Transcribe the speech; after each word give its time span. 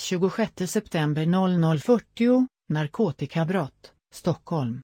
26 0.00 0.66
september 0.70 1.24
00.40, 1.26 2.46
narkotikabrott, 2.68 3.92
Stockholm. 4.12 4.82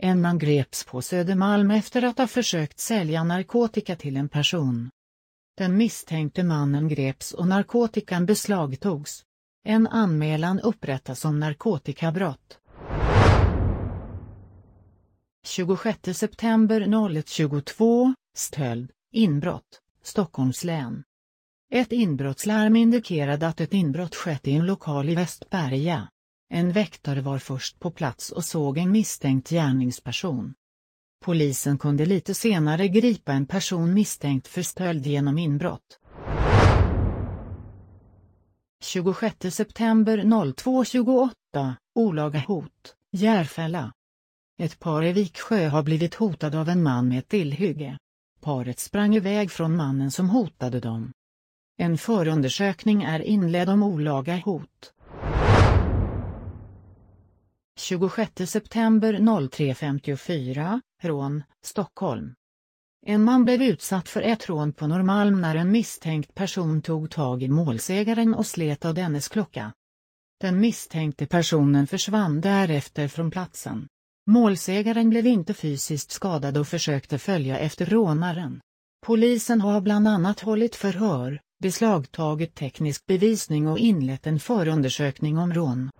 En 0.00 0.20
man 0.20 0.38
greps 0.38 0.84
på 0.84 1.02
Södermalm 1.02 1.70
efter 1.70 2.02
att 2.04 2.18
ha 2.18 2.26
försökt 2.26 2.78
sälja 2.78 3.24
narkotika 3.24 3.96
till 3.96 4.16
en 4.16 4.28
person. 4.28 4.90
Den 5.56 5.76
misstänkte 5.76 6.42
mannen 6.42 6.88
greps 6.88 7.32
och 7.32 7.48
narkotikan 7.48 8.26
beslagtogs. 8.26 9.24
En 9.64 9.86
anmälan 9.86 10.60
upprättas 10.60 11.24
om 11.24 11.40
narkotikabrott. 11.40 12.58
26 15.46 16.18
september 16.18 16.80
01.22, 16.80 18.14
stöld, 18.36 18.90
inbrott, 19.12 19.80
Stockholms 20.02 20.64
län. 20.64 21.02
Ett 21.74 21.92
inbrottslarm 21.92 22.76
indikerade 22.76 23.48
att 23.48 23.60
ett 23.60 23.72
inbrott 23.72 24.14
skett 24.14 24.48
i 24.48 24.52
en 24.52 24.66
lokal 24.66 25.08
i 25.08 25.14
Västberga. 25.14 26.08
En 26.50 26.72
väktare 26.72 27.20
var 27.20 27.38
först 27.38 27.80
på 27.80 27.90
plats 27.90 28.30
och 28.30 28.44
såg 28.44 28.78
en 28.78 28.90
misstänkt 28.90 29.48
gärningsperson. 29.48 30.54
Polisen 31.24 31.78
kunde 31.78 32.06
lite 32.06 32.34
senare 32.34 32.88
gripa 32.88 33.32
en 33.32 33.46
person 33.46 33.94
misstänkt 33.94 34.48
för 34.48 34.62
stöld 34.62 35.06
genom 35.06 35.38
inbrott. 35.38 35.98
26 38.82 39.36
september 39.54 40.18
02.28, 40.18 41.74
olaga 41.94 42.38
hot, 42.38 42.96
Järfälla. 43.12 43.92
Ett 44.58 44.78
par 44.78 45.04
i 45.04 45.12
Viksjö 45.12 45.68
har 45.68 45.82
blivit 45.82 46.14
hotade 46.14 46.60
av 46.60 46.68
en 46.68 46.82
man 46.82 47.08
med 47.08 47.18
ett 47.18 47.28
tillhygge. 47.28 47.98
Paret 48.40 48.78
sprang 48.78 49.14
iväg 49.14 49.50
från 49.50 49.76
mannen 49.76 50.10
som 50.10 50.30
hotade 50.30 50.80
dem. 50.80 51.12
En 51.76 51.98
förundersökning 51.98 53.02
är 53.02 53.20
inledd 53.20 53.68
om 53.68 53.82
olaga 53.82 54.36
hot. 54.36 54.92
26 57.78 58.50
september 58.50 59.14
03.54, 59.14 60.80
rån, 61.02 61.42
Stockholm. 61.64 62.34
En 63.06 63.24
man 63.24 63.44
blev 63.44 63.62
utsatt 63.62 64.08
för 64.08 64.22
ett 64.22 64.48
rån 64.48 64.72
på 64.72 64.86
Norrmalm 64.86 65.40
när 65.40 65.56
en 65.56 65.70
misstänkt 65.70 66.34
person 66.34 66.82
tog 66.82 67.10
tag 67.10 67.42
i 67.42 67.48
målsägaren 67.48 68.34
och 68.34 68.46
slet 68.46 68.84
av 68.84 68.94
dennes 68.94 69.28
klocka. 69.28 69.72
Den 70.40 70.60
misstänkte 70.60 71.26
personen 71.26 71.86
försvann 71.86 72.40
därefter 72.40 73.08
från 73.08 73.30
platsen. 73.30 73.88
Målsägaren 74.26 75.10
blev 75.10 75.26
inte 75.26 75.54
fysiskt 75.54 76.10
skadad 76.10 76.56
och 76.56 76.68
försökte 76.68 77.18
följa 77.18 77.58
efter 77.58 77.86
rånaren. 77.86 78.60
Polisen 79.06 79.60
har 79.60 79.80
bland 79.80 80.08
annat 80.08 80.40
hållit 80.40 80.76
förhör, 80.76 81.40
beslagtagit 81.62 82.54
teknisk 82.54 83.06
bevisning 83.06 83.68
och 83.68 83.78
inlett 83.78 84.26
en 84.26 84.40
förundersökning 84.40 85.38
om 85.38 85.54
rån. 85.54 85.90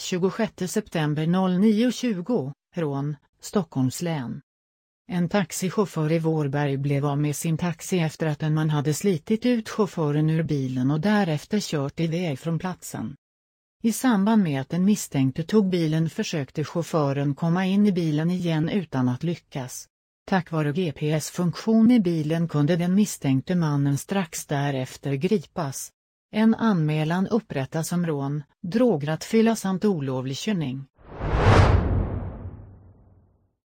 26 0.00 0.52
september 0.72 1.26
09.20, 1.26 2.52
rån, 2.74 3.16
Stockholms 3.40 4.02
län. 4.02 4.40
En 5.08 5.28
taxichaufför 5.28 6.12
i 6.12 6.18
Vårberg 6.18 6.76
blev 6.76 7.06
av 7.06 7.18
med 7.18 7.36
sin 7.36 7.58
taxi 7.58 7.98
efter 7.98 8.26
att 8.26 8.42
en 8.42 8.54
man 8.54 8.70
hade 8.70 8.94
slitit 8.94 9.46
ut 9.46 9.68
chauffören 9.68 10.30
ur 10.30 10.42
bilen 10.42 10.90
och 10.90 11.00
därefter 11.00 11.60
kört 11.60 12.00
iväg 12.00 12.38
från 12.38 12.58
platsen. 12.58 13.16
I 13.82 13.92
samband 13.92 14.42
med 14.42 14.60
att 14.60 14.68
den 14.68 14.84
misstänkte 14.84 15.42
tog 15.42 15.68
bilen 15.68 16.10
försökte 16.10 16.64
chauffören 16.64 17.34
komma 17.34 17.66
in 17.66 17.86
i 17.86 17.92
bilen 17.92 18.30
igen 18.30 18.68
utan 18.68 19.08
att 19.08 19.22
lyckas. 19.22 19.88
Tack 20.28 20.50
vare 20.50 20.72
GPS-funktion 20.72 21.90
i 21.90 22.00
bilen 22.00 22.48
kunde 22.48 22.76
den 22.76 22.94
misstänkte 22.94 23.54
mannen 23.54 23.98
strax 23.98 24.46
därefter 24.46 25.14
gripas. 25.14 25.90
En 26.32 26.54
anmälan 26.54 27.26
upprättas 27.26 27.92
om 27.92 28.06
rån, 28.06 28.42
drograttfylla 28.62 29.56
samt 29.56 29.84
olovlig 29.84 30.36
körning. 30.36 30.86